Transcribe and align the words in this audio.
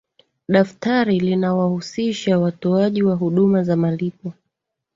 daftari 0.49 1.19
linawahusisha 1.19 2.39
watoaji 2.39 3.03
wa 3.03 3.15
huduma 3.15 3.63
za 3.63 3.75
malipo 3.75 4.33